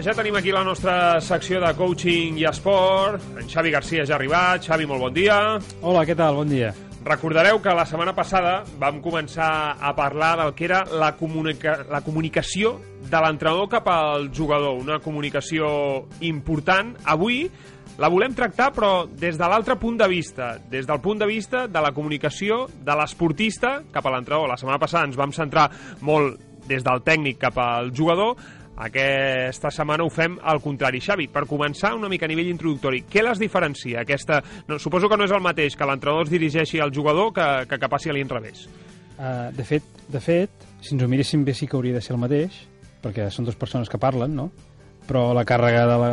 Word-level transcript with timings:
ja 0.00 0.14
tenim 0.16 0.36
aquí 0.38 0.48
la 0.54 0.62
nostra 0.64 1.20
secció 1.20 1.58
de 1.60 1.68
coaching 1.76 2.38
i 2.40 2.46
esport. 2.48 3.20
En 3.36 3.48
Xavi 3.48 3.70
Garcia 3.70 4.06
ja 4.08 4.14
ha 4.14 4.16
arribat. 4.16 4.62
Xavi, 4.64 4.86
molt 4.88 5.02
bon 5.02 5.12
dia. 5.12 5.36
Hola, 5.82 6.06
què 6.08 6.14
tal? 6.16 6.38
Bon 6.38 6.48
dia. 6.48 6.70
Recordareu 7.04 7.58
que 7.60 7.74
la 7.76 7.84
setmana 7.84 8.14
passada 8.16 8.62
vam 8.80 9.02
començar 9.04 9.76
a 9.76 9.90
parlar 9.98 10.36
del 10.38 10.54
que 10.56 10.64
era 10.64 10.84
la, 10.88 11.10
comunica 11.18 11.82
la 11.90 12.00
comunicació 12.00 12.78
de 13.02 13.20
l'entrenador 13.20 13.68
cap 13.68 13.90
al 13.92 14.30
jugador, 14.32 14.78
una 14.80 14.96
comunicació 15.04 16.06
important. 16.24 16.94
Avui 17.04 17.42
la 18.00 18.08
volem 18.08 18.32
tractar, 18.32 18.70
però 18.72 18.92
des 19.04 19.36
de 19.36 19.50
l'altre 19.50 19.76
punt 19.76 20.00
de 20.00 20.08
vista, 20.08 20.54
des 20.72 20.88
del 20.88 21.02
punt 21.04 21.20
de 21.20 21.28
vista 21.28 21.66
de 21.68 21.84
la 21.84 21.92
comunicació 21.92 22.64
de 22.72 22.96
l'esportista 22.96 23.82
cap 23.92 24.08
a 24.08 24.14
l'entrenador. 24.16 24.48
La 24.48 24.56
setmana 24.56 24.80
passada 24.80 25.04
ens 25.10 25.20
vam 25.20 25.36
centrar 25.36 25.68
molt 26.00 26.40
des 26.70 26.84
del 26.86 27.02
tècnic 27.04 27.42
cap 27.42 27.58
al 27.58 27.90
jugador, 27.92 28.38
aquesta 28.76 29.70
setmana 29.70 30.04
ho 30.04 30.10
fem 30.10 30.38
al 30.40 30.60
contrari. 30.64 31.00
Xavi, 31.04 31.28
per 31.32 31.44
començar 31.48 31.92
una 31.96 32.08
mica 32.08 32.24
a 32.26 32.30
nivell 32.30 32.48
introductori, 32.52 33.02
què 33.10 33.24
les 33.24 33.40
diferencia? 33.42 34.00
Aquesta... 34.02 34.40
No, 34.68 34.78
suposo 34.80 35.10
que 35.10 35.18
no 35.20 35.28
és 35.28 35.34
el 35.34 35.44
mateix 35.44 35.76
que 35.76 35.88
l'entrenador 35.88 36.26
es 36.26 36.32
dirigeixi 36.32 36.80
al 36.80 36.94
jugador 36.94 37.32
que, 37.36 37.48
que, 37.68 37.78
que 37.78 37.92
passi 37.92 38.10
a 38.10 38.16
l'inrevés. 38.16 38.66
Uh, 39.18 39.52
de, 39.54 39.64
fet, 39.68 40.04
de 40.08 40.20
fet, 40.24 40.68
si 40.80 40.96
ens 40.96 41.04
ho 41.04 41.08
miréssim 41.10 41.44
bé 41.44 41.54
sí 41.54 41.68
que 41.68 41.76
hauria 41.76 41.98
de 41.98 42.04
ser 42.04 42.16
el 42.16 42.22
mateix, 42.22 42.62
perquè 43.04 43.28
són 43.30 43.46
dues 43.46 43.60
persones 43.60 43.92
que 43.92 44.00
parlen, 44.00 44.34
no? 44.38 44.50
però 45.02 45.32
la 45.34 45.42
càrrega 45.44 45.82
de 45.90 45.94
la, 45.98 46.10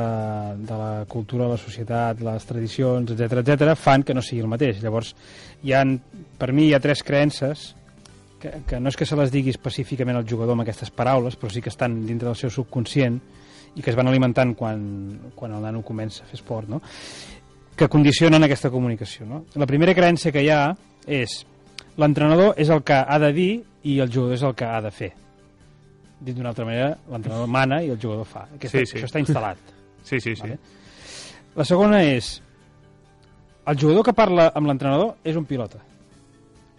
de 0.58 0.78
la 0.78 0.94
cultura, 1.08 1.48
la 1.48 1.60
societat, 1.62 2.24
les 2.26 2.46
tradicions, 2.50 3.12
etc 3.14 3.44
etc 3.44 3.76
fan 3.78 4.04
que 4.04 4.16
no 4.18 4.24
sigui 4.26 4.42
el 4.42 4.50
mateix. 4.52 4.82
Llavors, 4.84 5.14
hi 5.64 5.76
ha, 5.78 5.84
per 6.42 6.50
mi 6.58 6.68
hi 6.68 6.74
ha 6.74 6.82
tres 6.84 7.04
creences 7.06 7.70
que, 8.40 8.62
que 8.68 8.80
no 8.80 8.90
és 8.90 8.98
que 8.98 9.06
se 9.06 9.18
les 9.20 9.32
digui 9.34 9.52
específicament 9.54 10.18
al 10.18 10.28
jugador 10.28 10.56
amb 10.56 10.64
aquestes 10.64 10.92
paraules, 10.96 11.36
però 11.40 11.52
sí 11.52 11.62
que 11.62 11.72
estan 11.72 12.00
dintre 12.08 12.30
del 12.30 12.40
seu 12.40 12.52
subconscient 12.54 13.20
i 13.76 13.84
que 13.84 13.92
es 13.92 13.98
van 14.00 14.10
alimentant 14.10 14.56
quan, 14.58 14.82
quan 15.36 15.54
el 15.54 15.64
nano 15.68 15.84
comença 15.86 16.24
a 16.24 16.30
fer 16.30 16.40
esport, 16.40 16.70
no? 16.72 16.82
que 17.80 17.88
condicionen 17.88 18.44
aquesta 18.44 18.72
comunicació. 18.72 19.26
No? 19.26 19.44
La 19.56 19.68
primera 19.70 19.94
creença 19.96 20.34
que 20.36 20.44
hi 20.44 20.50
ha 20.52 20.74
és 21.08 21.40
l'entrenador 22.00 22.58
és 22.60 22.72
el 22.74 22.84
que 22.84 22.98
ha 22.98 23.20
de 23.24 23.32
dir 23.36 23.52
i 23.88 24.00
el 24.04 24.12
jugador 24.12 24.36
és 24.36 24.44
el 24.44 24.56
que 24.58 24.68
ha 24.68 24.82
de 24.84 24.92
fer. 24.92 25.14
Dit 26.20 26.36
d'una 26.36 26.52
altra 26.52 26.66
manera, 26.68 26.92
l'entrenador 27.08 27.48
mana 27.48 27.80
i 27.86 27.94
el 27.94 28.00
jugador 28.02 28.28
fa. 28.28 28.50
Aquesta, 28.58 28.84
sí, 28.84 28.92
sí. 28.92 28.98
Això 29.00 29.08
està 29.08 29.24
instal·lat. 29.24 29.72
Sí, 30.04 30.20
sí, 30.20 30.36
sí. 30.36 30.44
Vale? 30.44 30.60
La 31.56 31.66
segona 31.68 32.02
és 32.04 32.34
el 33.70 33.80
jugador 33.80 34.04
que 34.08 34.16
parla 34.18 34.50
amb 34.56 34.68
l'entrenador 34.68 35.16
és 35.24 35.40
un 35.40 35.48
pilota 35.48 35.80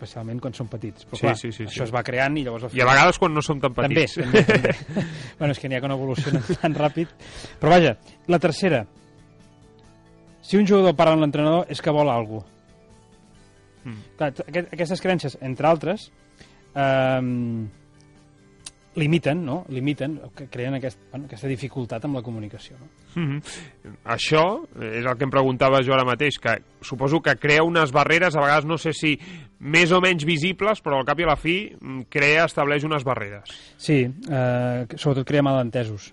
especialment 0.01 0.41
quan 0.41 0.55
són 0.57 0.69
petits. 0.73 1.05
Però 1.05 1.19
sí, 1.21 1.27
clar, 1.27 1.37
sí, 1.37 1.51
sí, 1.53 1.67
això 1.69 1.83
sí. 1.83 1.87
es 1.89 1.93
va 1.93 2.03
creant 2.07 2.39
i 2.41 2.45
llavors... 2.47 2.73
I 2.73 2.81
a 2.81 2.87
vegades 2.89 3.19
quan 3.21 3.35
no 3.37 3.43
som 3.45 3.61
tan 3.61 3.75
També, 3.77 4.07
petits. 4.07 4.17
també, 4.17 4.43
també. 4.49 4.73
bueno, 5.39 5.53
és 5.53 5.61
que 5.61 5.69
n'hi 5.69 5.77
ha 5.77 5.83
que 5.85 5.91
no 5.93 5.99
evolucionen 6.01 6.47
tan 6.63 6.75
ràpid. 6.79 7.13
Però 7.61 7.75
vaja, 7.77 7.93
la 8.33 8.39
tercera. 8.41 8.87
Si 10.41 10.57
un 10.57 10.67
jugador 10.67 10.97
parla 10.97 11.19
amb 11.19 11.27
l'entrenador 11.27 11.69
és 11.71 11.83
que 11.85 11.93
vol 11.95 12.09
alguna 12.09 12.41
cosa. 12.41 12.57
Mm. 13.85 14.01
Clar, 14.17 14.33
aquest- 14.47 14.73
aquestes 14.77 15.01
creences, 15.01 15.37
entre 15.41 15.69
altres, 15.69 16.09
eh, 16.75 17.21
limiten, 18.95 19.45
no? 19.45 19.65
Limiten, 19.69 20.21
que 20.35 20.49
creen 20.49 20.75
aquest, 20.75 20.99
bueno, 21.11 21.29
aquesta 21.29 21.49
dificultat 21.49 22.05
amb 22.05 22.19
la 22.19 22.23
comunicació. 22.27 22.77
No? 22.81 22.89
Mhm. 23.15 23.43
Això 24.05 24.45
és 24.81 25.05
el 25.05 25.17
que 25.17 25.25
em 25.25 25.31
preguntava 25.31 25.83
jo 25.83 25.95
ara 25.95 26.05
mateix, 26.05 26.39
que 26.39 26.57
suposo 26.83 27.21
que 27.21 27.37
crea 27.37 27.63
unes 27.63 27.93
barreres, 27.93 28.35
a 28.35 28.41
vegades 28.41 28.65
no 28.65 28.79
sé 28.79 28.93
si 28.93 29.19
més 29.61 29.93
o 29.93 30.01
menys 30.01 30.25
visibles, 30.25 30.83
però 30.83 30.99
al 30.99 31.07
cap 31.07 31.21
i 31.21 31.23
a 31.23 31.27
la 31.27 31.37
fi 31.37 31.71
mm, 31.79 32.09
crea, 32.09 32.45
estableix 32.45 32.85
unes 32.85 33.05
barreres. 33.05 33.51
Sí, 33.77 34.03
eh, 34.03 34.87
sobretot 34.97 35.27
crea 35.27 35.43
malentesos 35.43 36.13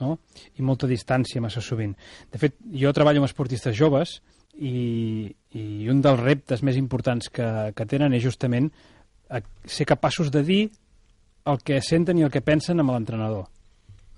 no? 0.00 0.18
i 0.56 0.62
molta 0.62 0.88
distància 0.90 1.40
massa 1.40 1.60
sovint. 1.60 1.94
De 2.30 2.38
fet, 2.38 2.56
jo 2.72 2.92
treballo 2.92 3.22
amb 3.22 3.30
esportistes 3.30 3.76
joves 3.76 4.20
i, 4.58 5.30
i 5.56 5.88
un 5.88 6.00
dels 6.04 6.20
reptes 6.20 6.62
més 6.62 6.76
importants 6.76 7.30
que, 7.30 7.72
que 7.76 7.86
tenen 7.86 8.12
és 8.16 8.24
justament 8.24 8.70
ser 9.64 9.86
capaços 9.86 10.30
de 10.34 10.42
dir 10.42 10.62
el 11.46 11.62
que 11.64 11.80
senten 11.80 12.18
i 12.18 12.26
el 12.26 12.30
que 12.32 12.42
pensen 12.44 12.80
amb 12.82 12.92
l'entrenador 12.92 13.48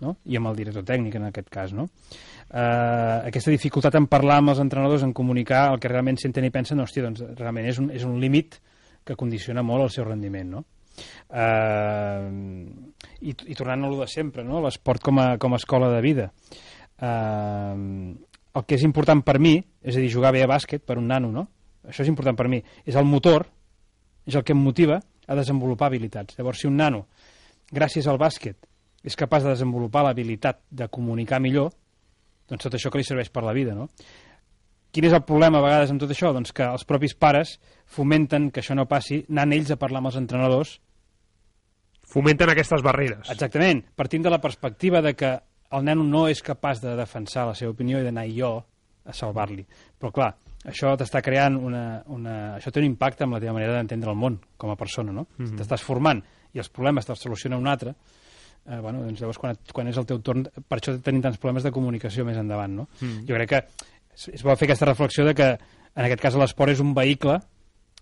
no? 0.02 0.16
i 0.26 0.36
amb 0.36 0.50
el 0.50 0.58
director 0.58 0.84
tècnic 0.84 1.16
en 1.16 1.28
aquest 1.28 1.48
cas. 1.52 1.72
No? 1.76 1.86
Eh, 2.50 3.18
aquesta 3.30 3.54
dificultat 3.54 3.96
en 3.98 4.08
parlar 4.10 4.40
amb 4.42 4.52
els 4.52 4.60
entrenadors, 4.64 5.06
en 5.06 5.14
comunicar 5.16 5.68
el 5.72 5.80
que 5.80 5.90
realment 5.92 6.18
senten 6.20 6.46
i 6.48 6.52
pensen, 6.54 6.82
hòstia, 6.82 7.06
doncs 7.06 7.22
realment 7.38 7.70
és 7.70 7.80
un, 7.80 7.88
és 7.94 8.04
un 8.08 8.18
límit 8.20 8.58
que 9.06 9.16
condiciona 9.18 9.64
molt 9.66 9.86
el 9.86 9.94
seu 9.94 10.06
rendiment. 10.08 10.58
No? 10.58 10.64
Eh, 11.30 12.28
i, 13.22 13.32
I 13.32 13.56
tornant 13.56 13.86
a 13.86 13.94
lo 13.94 14.02
de 14.02 14.10
sempre, 14.10 14.44
no? 14.44 14.60
l'esport 14.66 15.02
com, 15.04 15.22
a, 15.22 15.30
com 15.40 15.54
a 15.54 15.62
escola 15.62 15.88
de 15.94 16.02
vida. 16.04 16.28
Eh, 16.98 17.78
el 18.52 18.66
que 18.68 18.76
és 18.76 18.84
important 18.84 19.22
per 19.24 19.38
mi, 19.40 19.56
és 19.80 19.96
a 19.96 20.02
dir, 20.02 20.12
jugar 20.12 20.34
bé 20.34 20.42
a 20.44 20.50
bàsquet 20.50 20.84
per 20.84 20.98
un 21.00 21.08
nano, 21.08 21.30
no? 21.32 21.46
això 21.88 22.04
és 22.04 22.10
important 22.10 22.36
per 22.38 22.50
mi, 22.52 22.60
és 22.86 22.98
el 22.98 23.08
motor, 23.08 23.46
és 24.28 24.36
el 24.38 24.44
que 24.46 24.54
em 24.54 24.60
motiva 24.60 25.00
a 25.26 25.36
desenvolupar 25.38 25.90
habilitats. 25.90 26.36
Llavors, 26.38 26.62
si 26.62 26.68
un 26.68 26.76
nano, 26.80 27.06
gràcies 27.72 28.08
al 28.08 28.20
bàsquet, 28.20 28.58
és 29.02 29.18
capaç 29.18 29.46
de 29.46 29.54
desenvolupar 29.54 30.04
l'habilitat 30.06 30.60
de 30.70 30.88
comunicar 30.88 31.40
millor, 31.42 31.72
doncs 32.48 32.68
tot 32.68 32.76
això 32.76 32.90
que 32.90 33.00
li 33.00 33.06
serveix 33.06 33.32
per 33.32 33.42
la 33.46 33.54
vida, 33.56 33.74
no? 33.74 33.88
Quin 34.92 35.06
és 35.08 35.14
el 35.16 35.24
problema 35.24 35.58
a 35.58 35.64
vegades 35.64 35.90
amb 35.90 36.02
tot 36.02 36.10
això? 36.12 36.34
Doncs 36.36 36.52
que 36.52 36.66
els 36.68 36.84
propis 36.84 37.14
pares 37.16 37.56
fomenten 37.88 38.50
que 38.52 38.60
això 38.60 38.76
no 38.76 38.84
passi 38.90 39.22
anant 39.30 39.54
ells 39.56 39.72
a 39.72 39.78
parlar 39.80 40.02
amb 40.02 40.10
els 40.10 40.18
entrenadors 40.20 40.76
Fomenten 42.12 42.50
aquestes 42.52 42.82
barreres. 42.84 43.30
Exactament, 43.32 43.80
partint 43.96 44.26
de 44.26 44.30
la 44.32 44.40
perspectiva 44.42 45.00
de 45.00 45.14
que 45.16 45.32
el 45.72 45.84
nen 45.86 46.02
no 46.10 46.26
és 46.28 46.42
capaç 46.44 46.82
de 46.82 46.92
defensar 46.98 47.46
la 47.48 47.54
seva 47.56 47.72
opinió 47.72 48.00
i 48.00 48.04
d'anar 48.04 48.26
jo 48.28 48.50
a 49.08 49.14
salvar-li. 49.16 49.64
Però 49.98 50.10
clar, 50.12 50.34
això 50.68 50.94
t'està 50.98 51.22
creant 51.24 51.56
una, 51.58 51.84
una... 52.14 52.34
Això 52.56 52.70
té 52.70 52.82
un 52.82 52.86
impacte 52.86 53.26
amb 53.26 53.36
la 53.36 53.40
teva 53.42 53.54
manera 53.56 53.74
d'entendre 53.76 54.12
el 54.12 54.18
món 54.18 54.38
com 54.56 54.70
a 54.70 54.78
persona, 54.78 55.14
no? 55.14 55.26
Mhm. 55.38 55.56
T'estàs 55.58 55.82
formant 55.82 56.22
i 56.52 56.60
els 56.62 56.68
problemes 56.70 57.08
te'ls 57.08 57.24
soluciona 57.24 57.58
un 57.58 57.66
altre, 57.66 57.94
eh, 58.66 58.78
bueno, 58.78 59.02
doncs 59.02 59.20
llavors 59.20 59.40
quan, 59.40 59.56
et, 59.56 59.72
quan 59.74 59.88
és 59.90 59.98
el 59.98 60.06
teu 60.06 60.20
torn... 60.22 60.44
Per 60.68 60.78
això 60.78 60.94
tenim 61.02 61.22
tants 61.24 61.40
problemes 61.42 61.66
de 61.66 61.72
comunicació 61.74 62.26
més 62.28 62.38
endavant, 62.38 62.76
no? 62.82 62.88
Mm. 63.00 63.24
Jo 63.28 63.38
crec 63.38 63.54
que 63.54 63.62
és, 63.62 64.28
és 64.36 64.44
bo 64.44 64.54
fer 64.56 64.68
aquesta 64.68 64.88
reflexió 64.90 65.26
de 65.26 65.34
que 65.34 65.48
en 65.52 66.04
aquest 66.06 66.22
cas 66.22 66.38
l'esport 66.38 66.72
és 66.72 66.82
un 66.84 66.94
vehicle 66.94 67.40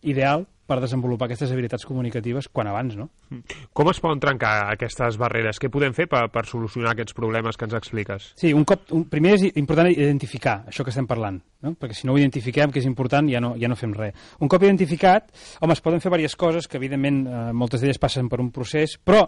ideal 0.03 0.47
per 0.71 0.79
desenvolupar 0.83 1.27
aquestes 1.27 1.51
habilitats 1.51 1.87
comunicatives 1.89 2.47
quan 2.55 2.71
abans, 2.71 2.95
no? 2.99 3.09
Com 3.75 3.91
es 3.91 3.99
poden 4.03 4.23
trencar 4.23 4.53
aquestes 4.71 5.19
barreres? 5.19 5.59
Què 5.59 5.71
podem 5.73 5.95
fer 5.97 6.07
per, 6.11 6.23
per 6.31 6.45
solucionar 6.47 6.95
aquests 6.95 7.17
problemes 7.17 7.59
que 7.59 7.67
ens 7.67 7.75
expliques? 7.81 8.31
Sí, 8.39 8.55
un 8.55 8.65
cop, 8.69 8.87
un, 8.95 9.05
primer 9.11 9.35
és 9.39 9.47
important 9.59 9.91
identificar 9.91 10.61
això 10.71 10.87
que 10.87 10.95
estem 10.95 11.09
parlant, 11.11 11.41
no? 11.67 11.75
perquè 11.75 11.99
si 11.99 12.07
no 12.07 12.15
ho 12.15 12.23
identifiquem, 12.23 12.71
que 12.71 12.83
és 12.83 12.89
important, 12.89 13.29
ja 13.33 13.43
no, 13.43 13.57
ja 13.59 13.71
no 13.71 13.79
fem 13.79 13.95
res. 13.97 14.31
Un 14.39 14.51
cop 14.53 14.63
identificat, 14.67 15.31
home, 15.61 15.75
es 15.75 15.83
poden 15.83 16.03
fer 16.03 16.13
diverses 16.13 16.39
coses, 16.39 16.71
que 16.71 16.79
evidentment 16.79 17.23
eh, 17.27 17.45
moltes 17.57 17.83
d'elles 17.83 17.99
passen 17.99 18.31
per 18.31 18.41
un 18.43 18.53
procés, 18.55 18.95
però 19.03 19.27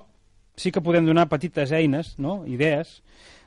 sí 0.57 0.71
que 0.71 0.85
podem 0.85 1.07
donar 1.09 1.29
petites 1.33 1.73
eines, 1.75 2.15
no? 2.23 2.43
idees, 2.47 3.01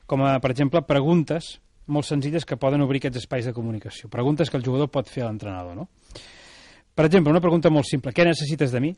com 0.05 0.23
a, 0.25 0.37
per 0.43 0.51
exemple, 0.51 0.83
preguntes 0.85 1.55
molt 1.87 2.07
senzilles 2.07 2.45
que 2.45 2.57
poden 2.57 2.81
obrir 2.81 3.01
aquests 3.01 3.23
espais 3.23 3.45
de 3.45 3.53
comunicació. 3.53 4.09
Preguntes 4.09 4.49
que 4.49 4.57
el 4.57 4.65
jugador 4.65 4.89
pot 4.91 5.09
fer 5.11 5.23
a 5.23 5.29
l'entrenador, 5.29 5.77
no? 5.77 5.89
Per 6.95 7.05
exemple, 7.05 7.31
una 7.31 7.43
pregunta 7.43 7.71
molt 7.73 7.87
simple. 7.89 8.13
Què 8.15 8.23
necessites 8.27 8.71
de 8.71 8.81
mi? 8.81 8.93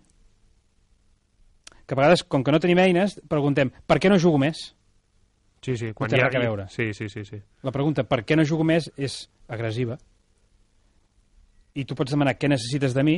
Que 1.87 1.95
a 1.95 1.97
vegades, 1.97 2.23
com 2.23 2.43
que 2.43 2.53
no 2.53 2.59
tenim 2.61 2.79
eines, 2.83 3.15
preguntem 3.31 3.71
per 3.87 3.97
què 4.03 4.11
no 4.11 4.19
jugo 4.21 4.37
més? 4.41 4.67
Sí, 5.65 5.73
sí. 5.79 5.93
té 5.93 6.19
res 6.19 6.35
a 6.35 6.43
veure. 6.43 6.67
Sí, 6.69 6.91
sí, 6.93 7.09
sí, 7.09 7.23
sí. 7.25 7.39
La 7.65 7.73
pregunta 7.73 8.05
per 8.05 8.21
què 8.27 8.37
no 8.37 8.45
jugo 8.45 8.67
més 8.67 8.91
és 8.97 9.23
agressiva. 9.49 9.97
I 11.77 11.85
tu 11.85 11.97
pots 11.97 12.13
demanar 12.13 12.37
què 12.37 12.49
necessites 12.51 12.93
de 12.93 13.03
mi, 13.05 13.17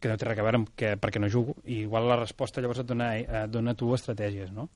que 0.00 0.08
no 0.08 0.16
té 0.16 0.28
res 0.28 0.40
a 0.40 0.46
veure 0.46 0.62
amb 0.62 0.72
que, 0.78 0.94
per 1.00 1.12
què 1.12 1.20
no 1.20 1.30
jugo, 1.32 1.56
i 1.66 1.82
igual 1.84 2.08
la 2.08 2.18
resposta 2.20 2.62
llavors 2.64 2.80
et 2.84 2.88
dona, 2.88 3.12
eh, 3.18 3.26
et 3.44 3.52
dona 3.52 3.76
tu 3.76 3.90
estratègies, 3.94 4.52
no? 4.54 4.68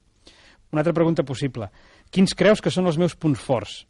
Una 0.73 0.81
altra 0.81 0.95
pregunta 0.97 1.25
possible. 1.25 1.69
Quins 2.11 2.35
creus 2.37 2.61
que 2.65 2.73
són 2.73 2.89
els 2.89 2.99
meus 3.01 3.15
punts 3.17 3.41
forts? 3.41 3.83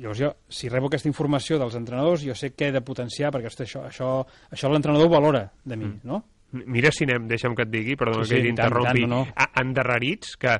Llavors 0.00 0.18
jo, 0.18 0.32
si 0.48 0.68
rebo 0.72 0.88
aquesta 0.88 1.08
informació 1.10 1.58
dels 1.60 1.74
entrenadors, 1.76 2.22
jo 2.24 2.34
sé 2.34 2.52
què 2.56 2.70
he 2.70 2.72
de 2.72 2.80
potenciar, 2.80 3.30
perquè 3.34 3.50
hosti, 3.52 3.66
això, 3.66 3.82
això, 3.88 4.10
això 4.50 4.70
l'entrenador 4.72 5.10
valora 5.12 5.50
de 5.64 5.76
mi, 5.76 5.84
Mm. 5.84 6.00
no? 6.04 6.22
Mira 6.52 6.90
si 6.90 7.04
anem, 7.06 7.28
deixa'm 7.30 7.54
que 7.54 7.62
et 7.62 7.70
digui, 7.70 7.94
perdona 7.94 8.24
Sí, 8.24 8.34
que 8.34 8.40
sí, 8.40 8.42
i 8.42 8.48
t'interrompi, 8.48 9.04
tant, 9.04 9.10
no, 9.12 9.20
endarrerits, 9.60 10.36
que 10.40 10.56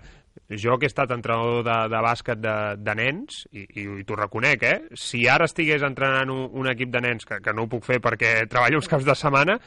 jo 0.60 0.76
que 0.78 0.86
he 0.86 0.90
estat 0.90 1.10
entrenador 1.10 1.64
de, 1.66 1.76
de 1.90 2.02
bàsquet 2.04 2.38
de, 2.38 2.54
de 2.78 2.94
nens, 2.94 3.40
i, 3.50 3.64
i, 3.80 3.86
i 3.98 4.04
t'ho 4.06 4.14
reconec, 4.18 4.62
eh? 4.62 4.76
si 4.94 5.24
ara 5.26 5.48
estigués 5.50 5.82
entrenant 5.82 6.30
un, 6.30 6.44
un 6.62 6.70
equip 6.70 6.92
de 6.94 7.00
nens, 7.02 7.26
que, 7.26 7.40
que 7.42 7.54
no 7.56 7.64
ho 7.66 7.70
puc 7.72 7.84
fer 7.88 7.98
perquè 8.04 8.46
treballo 8.50 8.78
els 8.78 8.88
caps 8.90 9.08
de 9.08 9.16
setmana, 9.18 9.58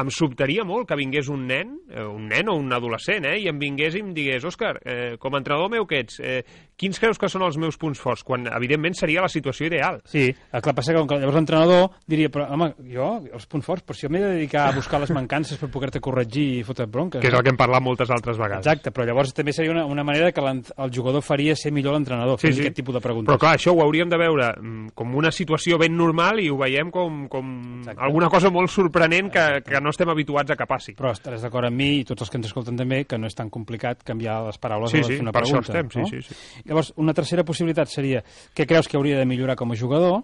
em 0.00 0.10
sobtaria 0.14 0.64
molt 0.66 0.88
que 0.88 0.98
vingués 0.98 1.28
un 1.32 1.46
nen, 1.48 1.76
eh, 1.90 2.04
un 2.04 2.28
nen 2.30 2.50
o 2.50 2.56
un 2.58 2.72
adolescent, 2.72 3.26
eh, 3.28 3.38
i 3.42 3.48
em 3.50 3.58
vingués 3.60 3.96
i 3.96 4.04
em 4.04 4.12
digués, 4.16 4.44
Òscar, 4.44 4.78
eh, 4.84 5.16
com 5.20 5.34
a 5.34 5.40
entrenador 5.42 5.70
meu 5.70 5.86
que 5.86 6.00
ets, 6.00 6.20
eh, 6.20 6.42
quins 6.80 6.98
creus 6.98 7.18
que 7.20 7.28
són 7.28 7.44
els 7.44 7.58
meus 7.60 7.76
punts 7.76 8.00
forts? 8.00 8.24
Quan, 8.24 8.46
evidentment, 8.48 8.96
seria 8.96 9.20
la 9.20 9.28
situació 9.28 9.68
ideal. 9.68 10.00
Sí, 10.08 10.30
el 10.30 10.62
que 10.64 10.74
passa 10.76 10.94
que 10.94 11.00
llavors 11.00 11.36
l'entrenador 11.36 11.90
diria, 12.08 12.30
però 12.32 12.48
home, 12.54 12.72
jo, 12.88 13.10
els 13.28 13.46
punts 13.50 13.66
forts, 13.66 13.84
però 13.84 13.96
si 13.96 14.06
jo 14.06 14.12
m'he 14.12 14.22
de 14.22 14.32
dedicar 14.38 14.68
a 14.70 14.76
buscar 14.76 15.00
les 15.02 15.12
mancances 15.12 15.60
per 15.60 15.68
poder-te 15.72 16.00
corregir 16.00 16.46
i 16.58 16.62
fotre 16.64 16.86
bronques. 16.86 17.20
Que 17.20 17.28
és 17.28 17.36
el 17.36 17.44
que 17.44 17.52
hem 17.52 17.60
parlat 17.60 17.84
moltes 17.84 18.10
altres 18.10 18.38
vegades. 18.40 18.64
Exacte, 18.64 18.94
però 18.96 19.04
llavors 19.08 19.34
també 19.36 19.52
seria 19.52 19.74
una, 19.74 19.84
una 19.84 20.04
manera 20.06 20.32
que 20.32 20.40
el 20.40 20.94
jugador 20.94 21.22
faria 21.22 21.56
ser 21.56 21.72
millor 21.72 21.98
l'entrenador, 21.98 22.38
sí, 22.40 22.48
fent 22.48 22.56
sí. 22.56 22.64
aquest 22.64 22.80
tipus 22.80 22.96
de 22.96 23.04
preguntes. 23.04 23.28
Però 23.28 23.40
clar, 23.40 23.54
això 23.58 23.74
ho 23.74 23.82
hauríem 23.84 24.08
de 24.08 24.20
veure 24.20 24.48
mm, 24.56 24.94
com 24.96 25.14
una 25.20 25.32
situació 25.34 25.78
ben 25.80 25.96
normal 25.96 26.40
i 26.40 26.48
ho 26.50 26.56
veiem 26.60 26.90
com, 26.94 27.26
com 27.28 27.52
Exacte. 27.82 28.00
alguna 28.08 28.30
cosa 28.32 28.50
molt 28.54 28.72
sorprenent 28.72 29.30
que, 29.34 29.46
que 29.66 29.82
no 29.84 29.89
estem 29.90 30.08
habituats 30.08 30.50
a 30.50 30.56
que 30.56 30.66
passi. 30.66 30.94
Però 30.96 31.10
estaràs 31.12 31.42
d'acord 31.42 31.66
amb 31.68 31.76
mi 31.76 32.00
i 32.00 32.04
tots 32.04 32.22
els 32.22 32.30
que 32.30 32.38
ens 32.38 32.46
escolten 32.48 32.76
també 32.76 33.04
que 33.04 33.18
no 33.18 33.26
és 33.26 33.34
tan 33.34 33.50
complicat 33.50 34.02
canviar 34.04 34.40
les 34.46 34.58
paraules 34.58 34.90
Sí, 34.90 35.00
a 35.00 35.04
sí, 35.04 35.12
fer 35.16 35.20
una 35.22 35.32
per 35.32 35.42
això 35.42 35.60
pregunta. 35.60 35.78
estem, 35.78 35.90
sí, 35.90 36.00
no? 36.00 36.06
sí, 36.22 36.34
sí. 36.34 36.62
Llavors, 36.68 36.92
una 36.96 37.14
tercera 37.14 37.44
possibilitat 37.44 37.88
seria 37.88 38.22
què 38.54 38.66
creus 38.66 38.88
que 38.88 38.96
hauria 38.96 39.18
de 39.18 39.26
millorar 39.26 39.56
com 39.56 39.72
a 39.72 39.76
jugador? 39.76 40.22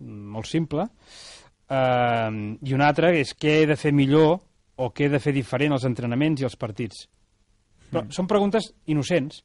Mm, 0.00 0.30
Molt 0.36 0.46
simple. 0.46 0.88
Uh, 1.70 2.56
I 2.66 2.72
una 2.74 2.88
altra 2.90 3.12
és 3.14 3.30
què 3.38 3.60
he 3.62 3.66
de 3.70 3.76
fer 3.78 3.92
millor 3.94 4.40
o 4.80 4.88
què 4.90 5.06
he 5.06 5.12
de 5.12 5.20
fer 5.22 5.32
diferent 5.36 5.72
als 5.76 5.84
entrenaments 5.86 6.40
i 6.40 6.44
als 6.48 6.56
partits. 6.56 7.04
Però 7.92 8.02
Mm. 8.04 8.10
són 8.10 8.26
preguntes 8.26 8.72
innocents, 8.86 9.44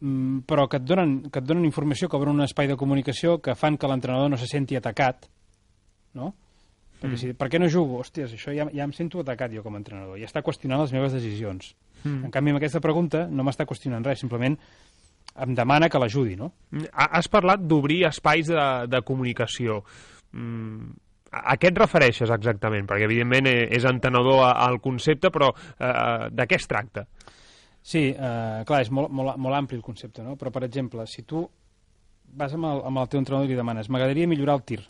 mm, 0.00 0.38
però 0.46 0.68
que 0.68 0.78
et, 0.78 0.84
donen, 0.84 1.30
que 1.30 1.38
et 1.38 1.44
donen 1.44 1.64
informació, 1.64 2.08
que 2.08 2.16
obren 2.16 2.34
un 2.34 2.42
espai 2.42 2.66
de 2.66 2.76
comunicació, 2.76 3.40
que 3.40 3.54
fan 3.54 3.76
que 3.76 3.86
l'entrenador 3.88 4.30
no 4.30 4.36
se 4.36 4.46
senti 4.46 4.76
atacat, 4.76 5.26
no? 6.14 6.34
Perquè 7.00 7.12
Mm. 7.12 7.16
si, 7.20 7.32
per 7.34 7.48
què 7.52 7.58
no 7.60 7.68
jugo? 7.68 7.98
Hòsties, 8.00 8.32
això 8.32 8.54
ja, 8.56 8.66
ja 8.72 8.84
em 8.84 8.92
sento 8.92 9.20
atacat 9.20 9.52
jo 9.52 9.62
com 9.62 9.74
a 9.74 9.78
entrenador. 9.78 10.16
Ja 10.18 10.26
està 10.26 10.42
qüestionant 10.42 10.80
les 10.80 10.92
meves 10.92 11.12
decisions. 11.12 11.74
Mm. 12.04 12.24
En 12.24 12.30
canvi, 12.30 12.50
amb 12.54 12.58
aquesta 12.62 12.80
pregunta 12.80 13.26
no 13.28 13.44
m'està 13.44 13.66
qüestionant 13.66 14.04
res, 14.04 14.18
simplement 14.20 14.56
em 15.36 15.54
demana 15.54 15.90
que 15.92 15.98
l'ajudi, 16.00 16.36
no? 16.36 16.52
Ha- 16.92 17.10
Has 17.18 17.28
parlat 17.28 17.60
d'obrir 17.60 18.04
espais 18.08 18.46
de, 18.48 18.86
de 18.88 19.02
comunicació. 19.02 19.82
Mm, 20.32 20.88
a, 21.32 21.56
què 21.60 21.68
et 21.68 21.76
refereixes 21.78 22.30
exactament? 22.32 22.86
Perquè, 22.88 23.04
evidentment, 23.04 23.46
eh, 23.50 23.68
és 23.76 23.84
entenedor 23.84 24.46
al 24.48 24.80
concepte, 24.80 25.28
però 25.30 25.50
eh, 25.52 26.30
de 26.32 26.46
què 26.48 26.56
es 26.56 26.66
tracta? 26.66 27.04
Sí, 27.86 28.08
eh, 28.16 28.64
clar, 28.66 28.80
és 28.82 28.90
molt, 28.90 29.10
molt, 29.12 29.36
molt 29.36 29.54
ampli 29.54 29.76
el 29.76 29.82
concepte, 29.84 30.22
no? 30.24 30.34
Però, 30.40 30.50
per 30.50 30.64
exemple, 30.64 31.04
si 31.06 31.22
tu 31.28 31.44
vas 32.36 32.54
amb 32.56 32.64
el, 32.64 32.80
amb 32.88 32.98
el 33.04 33.08
teu 33.12 33.20
entrenador 33.20 33.46
i 33.46 33.52
li 33.52 33.56
demanes 33.60 33.88
m'agradaria 33.92 34.26
millorar 34.26 34.56
el 34.58 34.64
tir, 34.66 34.80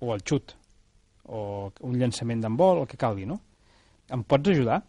o 0.00 0.14
el 0.14 0.22
xut, 0.22 0.54
o 1.28 1.70
un 1.86 1.98
llançament 1.98 2.42
d'handbol, 2.42 2.82
el 2.82 2.90
que 2.90 3.00
calgui, 3.00 3.26
no? 3.28 3.38
Em 4.12 4.24
pots 4.26 4.50
ajudar? 4.52 4.82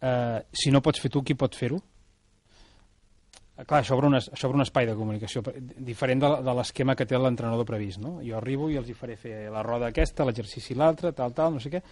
Eh, 0.00 0.40
si 0.52 0.70
no 0.70 0.82
pots 0.82 1.00
fer 1.02 1.10
tu, 1.12 1.22
qui 1.22 1.36
pot 1.38 1.54
fer-ho? 1.58 1.78
Eh, 3.58 3.64
Clar, 3.64 3.82
això 3.82 3.96
obre, 3.96 4.08
un, 4.10 4.18
això 4.18 4.48
obre 4.48 4.60
un 4.60 4.64
espai 4.64 4.86
de 4.86 4.96
comunicació 4.98 5.42
diferent 5.58 6.22
de, 6.22 6.30
de 6.46 6.54
l'esquema 6.60 6.94
que 6.98 7.06
té 7.06 7.18
l'entrenador 7.18 7.66
previst, 7.68 8.00
no? 8.02 8.18
Jo 8.24 8.38
arribo 8.38 8.70
i 8.70 8.78
els 8.80 8.88
hi 8.88 8.96
faré 8.96 9.18
fer 9.20 9.48
la 9.52 9.64
roda 9.66 9.90
aquesta, 9.90 10.26
l'exercici 10.28 10.78
l'altre, 10.78 11.12
tal, 11.12 11.34
tal, 11.36 11.56
no 11.56 11.62
sé 11.62 11.72
què, 11.74 11.82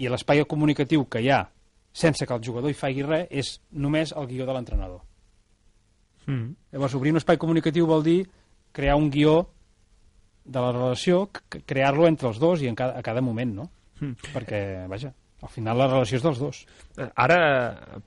i 0.00 0.08
l'espai 0.12 0.42
comunicatiu 0.48 1.06
que 1.08 1.22
hi 1.24 1.30
ha 1.32 1.44
sense 1.96 2.26
que 2.26 2.34
el 2.34 2.44
jugador 2.44 2.68
hi 2.68 2.76
faci 2.76 3.04
res 3.04 3.28
és 3.30 3.52
només 3.72 4.12
el 4.12 4.26
guió 4.28 4.44
de 4.44 4.52
l'entrenador. 4.52 5.00
Mm. 6.26 6.50
Llavors, 6.74 6.96
obrir 6.98 7.14
un 7.14 7.20
espai 7.22 7.38
comunicatiu 7.40 7.86
vol 7.88 8.04
dir 8.04 8.18
crear 8.76 8.98
un 9.00 9.08
guió 9.10 9.46
de 10.46 10.60
la 10.62 10.72
relació, 10.72 11.28
crear-lo 11.66 12.06
entre 12.06 12.28
els 12.30 12.38
dos 12.40 12.62
i 12.62 12.68
en 12.70 12.74
cada, 12.78 12.98
a 12.98 13.02
cada 13.02 13.20
moment, 13.22 13.54
no? 13.62 13.70
Mm. 14.00 14.12
Perquè, 14.34 14.60
vaja, 14.90 15.10
al 15.42 15.50
final 15.52 15.76
la 15.78 15.86
relació 15.90 16.16
és 16.18 16.22
dels 16.24 16.38
dos. 16.40 16.60
Eh, 16.98 17.06
Ara 17.22 17.38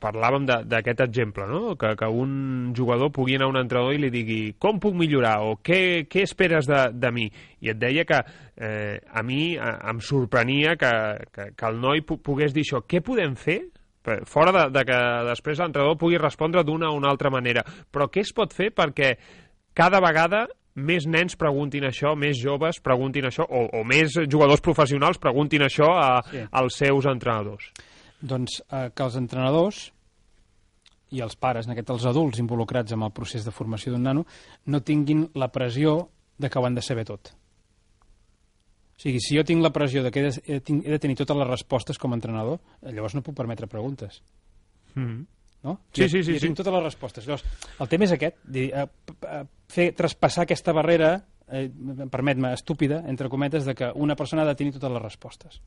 parlàvem 0.02 0.46
de- 0.50 0.64
d'aquest 0.66 1.02
exemple, 1.06 1.46
no? 1.48 1.76
que, 1.78 1.96
que 1.96 2.08
un 2.10 2.74
jugador 2.76 3.12
pugui 3.12 3.36
anar 3.38 3.46
a 3.48 3.54
un 3.54 3.58
entrenador 3.62 3.94
i 3.94 4.02
li 4.02 4.10
digui 4.14 4.40
com 4.60 4.80
puc 4.82 4.96
millorar 4.98 5.40
o 5.46 5.58
què, 5.64 6.08
què 6.10 6.24
esperes 6.26 6.68
de, 6.68 6.80
de 6.94 7.12
mi? 7.12 7.28
I 7.62 7.70
et 7.74 7.80
deia 7.80 8.06
que 8.06 8.20
eh, 8.58 9.00
a 9.14 9.24
mi 9.24 9.56
eh, 9.56 9.76
em 9.92 10.00
sorprenia 10.02 10.76
que, 10.80 10.92
que, 11.32 11.52
que 11.56 11.70
el 11.70 11.80
noi 11.80 12.02
pogués 12.08 12.54
dir 12.56 12.66
això. 12.66 12.82
Què 12.88 13.02
podem 13.06 13.36
fer? 13.40 13.60
Fora 14.26 14.50
de, 14.56 14.62
de 14.74 14.82
que 14.88 14.98
després 15.28 15.60
l'entrenador 15.62 15.98
pugui 16.02 16.18
respondre 16.18 16.64
d'una 16.66 16.90
o 16.90 16.96
una 16.98 17.12
altra 17.12 17.30
manera. 17.30 17.62
Però 17.92 18.08
què 18.10 18.24
es 18.26 18.32
pot 18.34 18.56
fer 18.58 18.72
perquè 18.74 19.12
cada 19.78 20.00
vegada 20.02 20.48
més 20.80 21.06
nens 21.08 21.36
preguntin 21.40 21.84
això, 21.88 22.16
més 22.18 22.40
joves 22.42 22.80
preguntin 22.84 23.28
això, 23.30 23.46
o, 23.46 23.66
o 23.80 23.84
més 23.88 24.16
jugadors 24.32 24.62
professionals 24.66 25.20
preguntin 25.22 25.62
això 25.68 25.92
a, 26.00 26.10
Sí. 26.32 26.44
als 26.52 26.78
seus 26.82 27.06
entrenadors? 27.12 27.72
Doncs 28.22 28.62
eh, 28.72 28.90
que 28.96 29.04
els 29.04 29.16
entrenadors 29.16 29.90
i 31.12 31.22
els 31.26 31.36
pares, 31.36 31.66
en 31.66 31.74
aquest 31.74 31.90
els 31.90 32.06
adults 32.06 32.40
involucrats 32.40 32.94
en 32.94 33.02
el 33.02 33.12
procés 33.16 33.46
de 33.46 33.52
formació 33.52 33.92
d'un 33.94 34.04
nano, 34.06 34.26
no 34.66 34.82
tinguin 34.86 35.30
la 35.34 35.48
pressió 35.52 36.10
de 36.38 36.50
que 36.50 36.60
ho 36.60 36.66
han 36.68 36.76
de 36.76 36.84
saber 36.86 37.06
tot. 37.10 37.32
O 37.34 39.02
sigui, 39.02 39.22
si 39.24 39.38
jo 39.38 39.44
tinc 39.48 39.64
la 39.64 39.72
pressió 39.72 40.04
de 40.04 40.12
que 40.12 40.20
he 40.20 40.28
de, 40.30 40.42
he, 40.46 40.60
de 40.92 41.00
tenir 41.00 41.16
totes 41.16 41.38
les 41.40 41.48
respostes 41.48 41.98
com 41.98 42.12
a 42.12 42.18
entrenador, 42.20 42.60
llavors 42.84 43.16
no 43.16 43.24
puc 43.24 43.36
permetre 43.38 43.68
preguntes. 43.72 44.22
Mm. 44.96 45.24
No? 45.64 45.80
Sí, 45.92 46.08
sí, 46.08 46.24
sí, 46.24 46.34
Jo 46.40 46.40
sí. 46.40 46.54
totes 46.56 46.72
les 46.74 46.84
respostes. 46.84 47.26
Llavors, 47.28 47.44
el 47.84 47.90
tema 47.92 48.06
és 48.08 48.14
aquest, 48.16 48.38
dir, 48.48 48.70
p- 49.06 49.16
eh, 49.28 49.44
fer 49.68 49.90
traspassar 49.94 50.46
aquesta 50.46 50.72
barrera, 50.72 51.26
eh, 51.52 51.66
permet-me, 52.10 52.54
estúpida, 52.54 53.02
entre 53.12 53.28
cometes, 53.28 53.66
de 53.66 53.76
que 53.76 53.92
una 53.96 54.16
persona 54.16 54.44
ha 54.44 54.46
de 54.46 54.56
tenir 54.56 54.72
totes 54.78 54.92
les 54.92 55.02
respostes. 55.04 55.62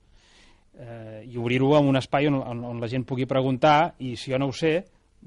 Eh, 0.78 1.26
I 1.28 1.36
obrir-ho 1.36 1.74
en 1.76 1.84
un 1.90 1.96
espai 2.00 2.26
on, 2.30 2.38
on, 2.40 2.64
on 2.64 2.80
la 2.80 2.88
gent 2.88 3.04
pugui 3.04 3.26
preguntar 3.28 3.94
i 4.00 4.14
si 4.16 4.32
jo 4.32 4.38
no 4.40 4.48
ho 4.48 4.52
sé, 4.56 4.78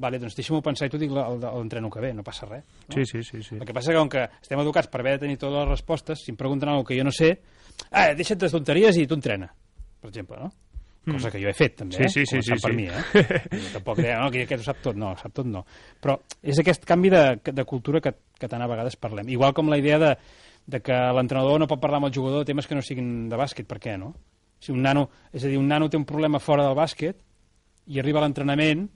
vale, 0.02 0.18
doncs 0.20 0.34
deixa'm-ho 0.36 0.64
pensar 0.66 0.88
i 0.90 0.92
t'ho 0.92 0.98
dic 1.00 1.14
l'entreno 1.14 1.92
que 1.94 2.02
ve, 2.02 2.10
no 2.18 2.24
passa 2.26 2.48
res. 2.50 2.66
No? 2.90 2.96
Sí, 2.98 3.06
sí, 3.06 3.22
sí, 3.24 3.44
sí. 3.46 3.60
El 3.62 3.66
que 3.70 3.74
passa 3.78 3.94
que 3.94 4.00
com 4.02 4.10
que 4.10 4.26
estem 4.42 4.60
educats 4.60 4.90
per 4.90 5.04
haver 5.04 5.14
de 5.20 5.28
tenir 5.28 5.38
totes 5.38 5.60
les 5.62 5.70
respostes, 5.70 6.26
si 6.26 6.34
em 6.34 6.38
pregunten 6.42 6.68
alguna 6.74 6.88
que 6.90 6.98
jo 6.98 7.06
no 7.06 7.14
sé, 7.14 7.36
ah, 7.92 8.10
deixa't 8.18 8.42
de 8.42 8.50
tonteries 8.50 8.98
i 8.98 9.06
tu 9.06 9.14
entrena, 9.14 9.54
per 10.02 10.10
exemple, 10.10 10.42
no? 10.42 10.50
Cosa 11.06 11.30
que 11.30 11.42
jo 11.42 11.50
he 11.50 11.54
fet, 11.54 11.76
també, 11.82 11.96
Sí, 11.96 12.04
eh? 12.04 12.10
sí, 12.10 12.26
sí, 12.26 12.42
sí, 12.42 12.56
per 12.58 12.72
sí. 12.72 12.78
mi, 12.78 12.88
eh? 12.90 13.04
Jo 13.66 13.74
tampoc 13.76 14.00
deia, 14.02 14.18
no, 14.24 14.32
que 14.34 14.46
aquest 14.46 14.64
ho 14.64 14.66
sap 14.66 14.82
tot, 14.82 14.98
no, 14.98 15.12
sap 15.20 15.36
tot 15.38 15.46
no. 15.46 15.62
Però 16.02 16.18
és 16.42 16.58
aquest 16.62 16.88
canvi 16.90 17.12
de, 17.14 17.24
de 17.46 17.66
cultura 17.70 18.02
que, 18.02 18.16
que 18.40 18.50
tant 18.50 18.64
a 18.64 18.70
vegades 18.72 18.98
parlem. 18.98 19.30
Igual 19.30 19.54
com 19.54 19.70
la 19.70 19.78
idea 19.82 20.00
de, 20.02 20.16
de 20.66 20.82
que 20.82 20.98
l'entrenador 21.18 21.62
no 21.62 21.70
pot 21.70 21.82
parlar 21.84 22.02
amb 22.02 22.10
el 22.10 22.16
jugador 22.16 22.42
de 22.42 22.50
temes 22.50 22.66
que 22.68 22.78
no 22.78 22.82
siguin 22.86 23.30
de 23.30 23.38
bàsquet, 23.38 23.70
per 23.70 23.80
què, 23.84 23.98
no? 24.02 24.16
Si 24.60 24.74
un 24.74 24.82
nano, 24.82 25.10
és 25.32 25.46
a 25.46 25.52
dir, 25.52 25.60
un 25.62 25.70
nano 25.70 25.92
té 25.92 26.00
un 26.00 26.08
problema 26.10 26.42
fora 26.42 26.66
del 26.66 26.78
bàsquet 26.78 27.22
i 27.94 28.02
arriba 28.02 28.22
a 28.22 28.26
l'entrenament 28.26 28.88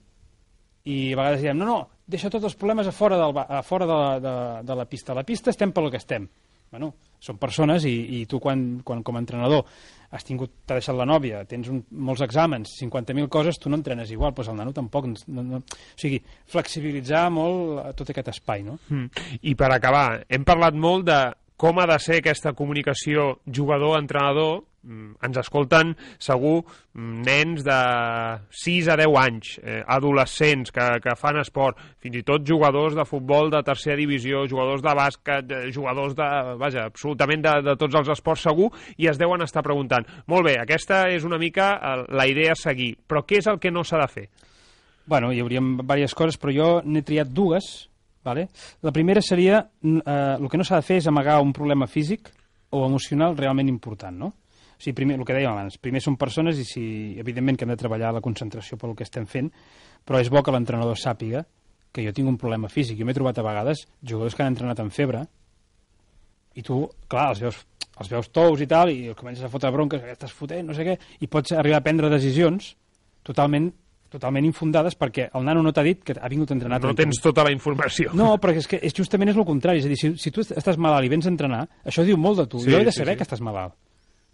i 0.90 1.12
a 1.12 1.18
vegades 1.20 1.42
diem, 1.44 1.58
no, 1.60 1.68
no, 1.68 1.80
deixa 2.10 2.30
tots 2.32 2.48
els 2.48 2.56
problemes 2.58 2.88
a 2.88 2.94
fora, 2.96 3.18
del, 3.20 3.36
a 3.38 3.62
fora 3.62 3.86
de, 3.86 3.98
la, 4.00 4.12
de, 4.20 4.36
de 4.66 4.78
la 4.80 4.86
pista. 4.88 5.12
A 5.12 5.20
la 5.20 5.26
pista 5.28 5.52
estem 5.52 5.70
pel 5.76 5.90
que 5.92 6.00
estem. 6.00 6.26
Bueno, 6.70 6.92
són 7.20 7.38
persones 7.40 7.84
i, 7.88 7.94
i 8.20 8.26
tu 8.30 8.38
quan, 8.40 8.80
quan 8.86 9.02
com 9.02 9.16
a 9.18 9.20
entrenador 9.22 9.64
has 10.10 10.24
tingut, 10.26 10.52
t'ha 10.66 10.76
deixat 10.78 10.96
la 10.98 11.06
nòvia, 11.06 11.44
tens 11.46 11.68
un, 11.70 11.80
molts 12.06 12.22
exàmens, 12.26 12.72
50.000 12.80 13.28
coses, 13.30 13.58
tu 13.62 13.70
no 13.70 13.78
entrenes 13.78 14.10
igual, 14.10 14.32
doncs 14.34 14.50
el 14.50 14.58
nano 14.58 14.72
tampoc. 14.74 15.06
No, 15.30 15.44
no, 15.46 15.60
o 15.60 16.00
sigui, 16.00 16.18
flexibilitzar 16.50 17.28
molt 17.34 17.92
tot 17.98 18.10
aquest 18.10 18.32
espai, 18.32 18.64
no? 18.66 18.78
Mm. 18.88 19.26
I 19.46 19.54
per 19.58 19.70
acabar, 19.74 20.06
hem 20.26 20.46
parlat 20.46 20.78
molt 20.78 21.06
de 21.10 21.20
com 21.60 21.76
ha 21.76 21.84
de 21.90 21.98
ser 22.00 22.22
aquesta 22.22 22.54
comunicació 22.56 23.34
jugador-entrenador. 23.44 24.62
Mm, 24.80 25.18
Ens 25.26 25.36
escolten, 25.36 25.90
segur, 26.16 26.62
mm, 26.96 27.18
nens 27.26 27.64
de 27.66 27.80
6 28.62 28.88
a 28.88 28.96
10 28.96 29.18
anys, 29.20 29.50
eh, 29.60 29.82
adolescents 29.84 30.72
que, 30.72 30.86
que 31.04 31.14
fan 31.20 31.36
esport, 31.42 31.76
fins 32.00 32.16
i 32.16 32.22
tot 32.24 32.46
jugadors 32.48 32.96
de 32.96 33.04
futbol 33.04 33.52
de 33.52 33.60
tercera 33.62 33.98
divisió, 34.00 34.46
jugadors 34.48 34.80
de 34.80 34.94
bàsquet, 34.96 35.52
eh, 35.52 35.68
jugadors 35.70 36.16
de... 36.16 36.30
Vaja, 36.56 36.86
absolutament 36.88 37.44
de, 37.44 37.54
de 37.68 37.76
tots 37.76 38.00
els 38.00 38.08
esports 38.16 38.46
segur, 38.48 38.70
i 38.96 39.10
es 39.12 39.20
deuen 39.20 39.44
estar 39.44 39.60
preguntant, 39.62 40.08
molt 40.32 40.48
bé, 40.48 40.56
aquesta 40.62 41.10
és 41.12 41.28
una 41.28 41.36
mica 41.36 41.74
la 42.08 42.26
idea 42.26 42.56
a 42.56 42.62
seguir, 42.62 42.94
però 43.06 43.26
què 43.28 43.44
és 43.44 43.52
el 43.52 43.60
que 43.60 43.70
no 43.70 43.84
s'ha 43.84 44.00
de 44.00 44.08
fer? 44.08 44.26
Bueno, 45.10 45.32
hi 45.32 45.44
hauríem 45.44 45.74
diverses 45.82 46.16
coses, 46.16 46.40
però 46.40 46.56
jo 46.56 46.72
n'he 46.88 47.04
triat 47.04 47.28
dues. 47.28 47.89
Vale? 48.24 48.48
La 48.82 48.92
primera 48.92 49.22
seria, 49.22 49.62
eh, 49.82 50.36
el 50.38 50.48
que 50.48 50.58
no 50.60 50.64
s'ha 50.64 50.80
de 50.80 50.86
fer 50.86 50.98
és 51.00 51.08
amagar 51.08 51.40
un 51.40 51.54
problema 51.56 51.86
físic 51.88 52.28
o 52.70 52.84
emocional 52.86 53.36
realment 53.36 53.68
important, 53.68 54.16
no? 54.16 54.28
O 54.30 54.82
sigui, 54.82 54.94
primer, 54.96 55.16
el 55.18 55.24
que 55.28 55.36
dèiem 55.36 55.52
abans, 55.52 55.78
primer 55.80 56.00
són 56.04 56.16
persones 56.20 56.60
i 56.60 56.64
si, 56.64 56.82
evidentment 57.20 57.58
que 57.58 57.66
hem 57.66 57.72
de 57.74 57.80
treballar 57.80 58.12
la 58.16 58.22
concentració 58.24 58.78
pel 58.80 58.94
que 58.96 59.04
estem 59.04 59.26
fent, 59.28 59.50
però 60.04 60.20
és 60.20 60.30
bo 60.32 60.42
que 60.44 60.52
l'entrenador 60.52 60.96
sàpiga 60.96 61.44
que 61.92 62.04
jo 62.06 62.12
tinc 62.14 62.28
un 62.30 62.38
problema 62.38 62.70
físic. 62.70 62.98
Jo 63.00 63.06
m'he 63.08 63.16
trobat 63.16 63.40
a 63.40 63.44
vegades 63.44 63.84
jugadors 64.00 64.36
que 64.36 64.44
han 64.44 64.54
entrenat 64.54 64.80
amb 64.80 64.94
febre 64.94 65.24
i 66.54 66.64
tu, 66.66 66.82
clar, 67.10 67.30
els 67.34 67.42
veus, 67.44 67.58
els 68.00 68.10
veus 68.12 68.30
tous 68.32 68.62
i 68.62 68.68
tal, 68.70 68.92
i 68.92 69.14
comences 69.18 69.44
a 69.44 69.50
fotre 69.52 69.72
bronques, 69.74 70.02
que 70.02 70.16
estàs 70.16 70.32
fotent, 70.34 70.70
no 70.70 70.76
sé 70.76 70.86
què, 70.86 70.96
i 71.20 71.28
pots 71.30 71.52
arribar 71.56 71.80
a 71.80 71.84
prendre 71.84 72.10
decisions 72.12 72.74
totalment 73.26 73.70
totalment 74.10 74.48
infundades 74.48 74.96
perquè 74.98 75.28
el 75.34 75.44
nano 75.46 75.62
no 75.62 75.72
t'ha 75.72 75.84
dit 75.86 76.02
que 76.04 76.16
ha 76.18 76.30
vingut 76.32 76.50
a 76.50 76.56
entrenar. 76.56 76.80
No 76.80 76.90
30 76.90 77.02
tens 77.02 77.22
tota 77.22 77.44
la 77.46 77.52
informació. 77.54 78.14
no, 78.14 78.34
perquè 78.42 78.64
és 78.64 78.70
que 78.70 78.80
és 78.82 78.96
justament 78.96 79.30
és 79.30 79.38
el 79.38 79.46
contrari. 79.46 79.80
És 79.80 79.86
a 79.86 79.92
dir, 79.92 80.00
si, 80.00 80.14
si 80.18 80.34
tu 80.34 80.42
estàs 80.42 80.78
malalt 80.78 81.06
i 81.06 81.12
vens 81.12 81.26
a 81.26 81.32
entrenar, 81.32 81.66
això 81.84 82.04
diu 82.06 82.18
molt 82.18 82.42
de 82.42 82.48
tu. 82.50 82.64
Sí, 82.64 82.72
jo 82.72 82.80
he 82.80 82.84
de 82.84 82.92
sí, 82.92 83.02
saber 83.02 83.14
sí. 83.14 83.22
que 83.22 83.28
estàs 83.28 83.44
malalt. 83.44 83.78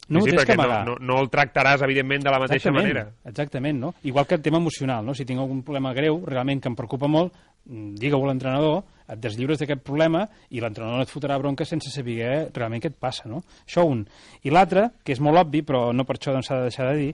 No 0.09 0.21
sí, 0.21 0.31
sí, 0.31 0.37
tens 0.37 0.45
que 0.45 0.53
perquè 0.53 0.55
amagar. 0.55 0.85
no, 0.87 0.95
no, 1.01 1.07
no 1.15 1.23
el 1.25 1.29
tractaràs, 1.31 1.83
evidentment, 1.83 2.23
de 2.23 2.31
la 2.31 2.39
mateixa 2.39 2.69
exactament, 2.69 2.93
manera. 2.95 3.15
Exactament, 3.27 3.81
no? 3.81 3.95
Igual 4.07 4.27
que 4.27 4.37
el 4.37 4.43
tema 4.43 4.61
emocional, 4.63 5.05
no? 5.05 5.15
Si 5.19 5.27
tinc 5.27 5.43
algun 5.43 5.65
problema 5.67 5.93
greu, 5.97 6.21
realment 6.27 6.63
que 6.63 6.71
em 6.71 6.77
preocupa 6.79 7.09
molt, 7.11 7.35
mm, 7.67 7.97
digue-ho 7.99 8.23
a 8.23 8.29
l'entrenador, 8.31 8.85
et 9.07 9.19
deslliures 9.23 9.59
d'aquest 9.59 9.83
problema 9.87 10.25
i 10.51 10.63
l'entrenador 10.63 10.99
no 11.01 11.07
et 11.07 11.11
fotrà 11.11 11.39
bronca 11.39 11.67
sense 11.67 11.91
saber 11.91 12.51
realment 12.55 12.83
què 12.83 12.91
et 12.93 12.99
passa, 12.99 13.29
no? 13.31 13.43
Això 13.67 13.87
un. 13.87 14.05
I 14.43 14.55
l'altre, 14.55 14.91
que 15.03 15.15
és 15.15 15.23
molt 15.23 15.43
obvi, 15.43 15.63
però 15.67 15.93
no 15.95 16.07
per 16.07 16.19
això 16.19 16.35
doncs 16.35 16.51
s'ha 16.51 16.61
de 16.61 16.71
deixar 16.71 16.89
de 16.93 16.97
dir, 17.01 17.11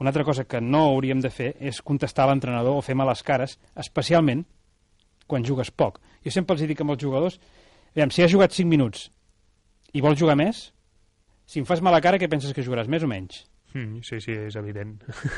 una 0.00 0.10
altra 0.10 0.24
cosa 0.24 0.44
que 0.44 0.60
no 0.60 0.88
hauríem 0.90 1.20
de 1.22 1.30
fer 1.30 1.54
és 1.60 1.80
contestar 1.82 2.26
a 2.26 2.32
l'entrenador 2.32 2.78
o 2.78 2.82
fer 2.82 2.96
males 2.98 3.22
cares, 3.22 3.58
especialment 3.78 4.44
quan 5.26 5.46
jugues 5.46 5.70
poc. 5.70 6.00
Jo 6.24 6.32
sempre 6.34 6.56
els 6.56 6.66
dic 6.66 6.80
amb 6.82 6.94
els 6.94 7.02
jugadors, 7.02 7.40
aviam, 7.94 8.10
si 8.10 8.24
has 8.24 8.32
jugat 8.32 8.52
5 8.52 8.68
minuts 8.68 9.08
i 9.94 10.02
vols 10.02 10.18
jugar 10.18 10.36
més, 10.36 10.70
si 11.46 11.60
em 11.60 11.66
fas 11.68 11.82
mala 11.84 12.02
cara, 12.04 12.18
què 12.18 12.28
penses 12.30 12.52
que 12.56 12.64
jugaràs, 12.64 12.90
més 12.90 13.04
o 13.04 13.10
menys? 13.10 13.44
Mm, 13.74 14.04
sí, 14.06 14.20
sí, 14.22 14.30
és 14.30 14.54
evident. 14.54 14.92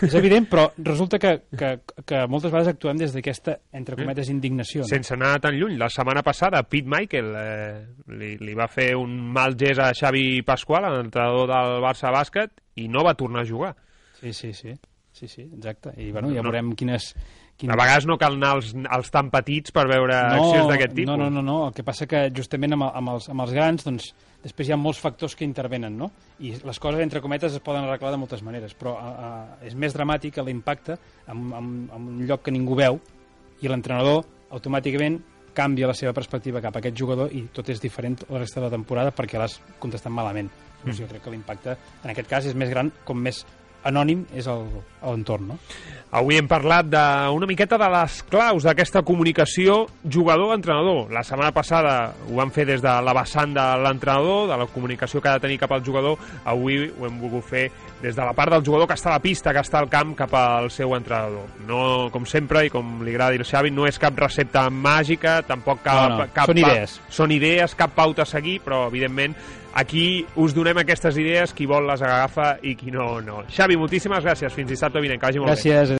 És 0.04 0.14
evident, 0.18 0.44
però 0.50 0.66
resulta 0.84 1.18
que, 1.18 1.32
que, 1.56 1.70
que 2.04 2.18
moltes 2.28 2.52
vegades 2.52 2.68
actuem 2.74 2.98
des 3.00 3.14
d'aquesta, 3.16 3.56
entre 3.76 3.96
cometes, 3.96 4.28
indignació. 4.32 4.84
No? 4.84 4.90
Sense 4.90 5.14
anar 5.16 5.38
tan 5.44 5.56
lluny, 5.56 5.78
la 5.80 5.88
setmana 5.92 6.20
passada 6.24 6.60
Pete 6.68 6.90
Michael 6.92 7.30
eh, 7.40 7.78
li, 8.20 8.34
li 8.44 8.56
va 8.58 8.68
fer 8.68 8.90
un 9.00 9.16
mal 9.32 9.56
gest 9.56 9.80
a 9.80 9.88
Xavi 9.96 10.42
Pasqual, 10.46 10.84
l'entrenador 10.98 11.48
del 11.48 11.80
Barça 11.84 12.12
Bàsquet, 12.12 12.52
i 12.76 12.90
no 12.92 13.06
va 13.08 13.16
tornar 13.16 13.44
a 13.44 13.48
jugar. 13.48 13.72
Sí, 14.20 14.32
sí, 14.32 14.52
sí. 14.52 14.74
Sí, 15.16 15.28
sí, 15.28 15.42
exacte. 15.56 15.94
I 15.96 16.10
bueno, 16.12 16.28
ja 16.28 16.42
No. 16.42 16.50
veurem 16.50 16.74
quines... 16.76 17.14
quines... 17.56 17.72
A 17.72 17.76
vegades 17.80 18.04
no 18.04 18.18
cal 18.20 18.34
anar 18.36 18.50
als, 18.58 18.74
als 18.84 19.08
tan 19.10 19.30
petits 19.32 19.72
per 19.72 19.86
veure 19.88 20.12
accions 20.12 20.68
d'aquest 20.68 20.92
tipus. 20.92 21.08
No, 21.08 21.16
no, 21.16 21.30
no, 21.32 21.40
no. 21.40 21.54
El 21.68 21.72
que 21.72 21.82
passa 21.86 22.04
que 22.06 22.26
justament 22.36 22.76
amb, 22.76 22.84
amb, 22.90 23.14
els, 23.14 23.30
amb 23.32 23.40
els 23.46 23.54
grans, 23.56 23.86
doncs, 23.86 24.10
després 24.44 24.68
hi 24.68 24.74
ha 24.76 24.76
molts 24.76 25.00
factors 25.00 25.32
que 25.34 25.46
intervenen, 25.48 25.96
no? 25.96 26.10
I 26.44 26.52
les 26.60 26.78
coses, 26.78 27.00
entre 27.00 27.22
cometes, 27.24 27.56
es 27.56 27.64
poden 27.64 27.86
arreglar 27.88 28.12
de 28.12 28.20
moltes 28.20 28.44
maneres, 28.44 28.76
però 28.76 28.98
a, 29.00 29.08
a, 29.08 29.30
és 29.64 29.72
més 29.74 29.96
dramàtic 29.96 30.36
l'impacte 30.44 30.98
en, 31.32 31.46
en, 31.48 31.72
en 31.96 32.10
un 32.12 32.20
lloc 32.28 32.44
que 32.44 32.52
ningú 32.52 32.76
veu 32.76 33.00
i 33.64 33.72
l'entrenador 33.72 34.26
automàticament 34.52 35.22
canvia 35.56 35.88
la 35.88 35.96
seva 35.96 36.12
perspectiva 36.12 36.60
cap 36.60 36.76
a 36.76 36.82
aquest 36.84 36.96
jugador 37.00 37.32
i 37.32 37.46
tot 37.56 37.70
és 37.72 37.80
diferent 37.80 38.18
la 38.28 38.42
resta 38.42 38.60
de 38.60 38.66
la 38.68 38.74
temporada 38.76 39.16
perquè 39.16 39.40
l'has 39.40 39.62
contestat 39.80 40.12
malament. 40.12 40.52
Llavors, 40.82 40.98
jo 41.00 41.08
crec 41.08 41.24
que 41.24 41.32
l'impacte 41.32 41.72
en 42.04 42.10
aquest 42.12 42.28
cas 42.28 42.44
és 42.52 42.54
més 42.54 42.68
gran 42.68 42.92
com 43.08 43.16
més 43.16 43.40
anònim 43.86 44.26
és 44.34 44.46
el- 44.50 44.66
l'entorn, 45.06 45.46
no? 45.52 45.58
Avui 46.16 46.36
hem 46.38 46.46
parlat 46.48 46.86
d'una 46.88 47.46
miqueta 47.46 47.76
de 47.78 47.88
les 47.92 48.22
claus 48.30 48.64
d'aquesta 48.64 49.02
comunicació 49.02 49.86
jugador-entrenador. 50.08 51.10
La 51.12 51.22
setmana 51.26 51.52
passada 51.52 52.12
ho 52.30 52.36
vam 52.38 52.50
fer 52.54 52.64
des 52.66 52.82
de 52.82 52.92
la 53.02 53.12
vessant 53.16 53.52
de 53.54 53.64
l'entrenador, 53.82 54.48
de 54.50 54.56
la 54.56 54.66
comunicació 54.66 55.20
que 55.20 55.28
ha 55.28 55.34
de 55.38 55.44
tenir 55.46 55.58
cap 55.58 55.72
al 55.72 55.84
jugador. 55.84 56.16
Avui 56.44 56.78
ho 56.88 57.06
hem 57.06 57.18
volgut 57.20 57.44
fer 57.44 57.66
des 58.02 58.14
de 58.16 58.22
la 58.24 58.32
part 58.36 58.52
del 58.52 58.64
jugador 58.64 58.86
que 58.88 58.94
està 58.94 59.10
a 59.10 59.16
la 59.18 59.22
pista, 59.24 59.52
que 59.52 59.60
està 59.62 59.78
al 59.80 59.88
camp, 59.92 60.14
cap 60.18 60.32
al 60.34 60.70
seu 60.70 60.94
entrenador. 60.96 61.46
No, 61.66 62.08
com 62.12 62.26
sempre, 62.26 62.66
i 62.66 62.70
com 62.70 63.02
li 63.04 63.14
agrada 63.14 63.32
dir 63.36 63.40
al 63.44 63.48
Xavi, 63.50 63.70
no 63.74 63.86
és 63.86 63.98
cap 63.98 64.16
recepta 64.18 64.68
màgica, 64.70 65.40
tampoc 65.46 65.82
cap... 65.84 66.10
No, 66.10 66.18
no, 66.24 66.26
cap 66.34 66.50
són 66.50 66.58
idees. 66.62 66.98
Són 67.10 67.32
idees, 67.34 67.74
cap 67.78 67.94
pauta 67.96 68.22
a 68.22 68.26
seguir, 68.30 68.60
però, 68.64 68.86
evidentment, 68.90 69.34
aquí 69.76 70.24
us 70.40 70.54
donem 70.56 70.80
aquestes 70.80 71.18
idees, 71.20 71.52
qui 71.56 71.68
vol 71.68 71.86
les 71.88 72.02
agafa 72.02 72.54
i 72.64 72.74
qui 72.78 72.92
no, 72.94 73.20
no. 73.24 73.42
Xavi, 73.52 73.76
moltíssimes 73.78 74.24
gràcies. 74.24 74.54
Fins 74.56 74.70
dissabte 74.72 75.02
vinent, 75.04 75.20
que 75.20 75.28
vagi 75.28 75.42
molt 75.42 75.52
bé. 75.52 75.56
Gràcies. 75.56 75.92